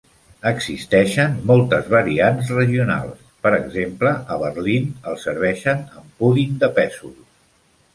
Existeixen 0.51 1.35
moltes 1.51 1.91
variants 1.91 2.49
regionals; 2.61 3.21
per 3.45 3.55
exemple, 3.61 4.17
a 4.37 4.41
Berlín 4.49 4.93
el 5.13 5.23
serveixen 5.29 5.89
amb 6.03 6.21
pudin 6.25 6.63
de 6.67 6.77
pèsols. 6.83 7.27